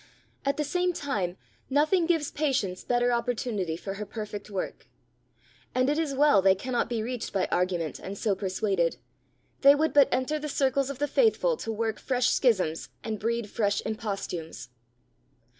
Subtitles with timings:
[0.45, 1.37] At the same time
[1.69, 4.87] nothing gives patience better opportunity for her perfect work.
[5.75, 8.97] And it is well they cannot be reached by argument and so persuaded;
[9.59, 13.47] they would but enter the circles of the faithful to work fresh schisms and breed
[13.51, 14.69] fresh imposthumes.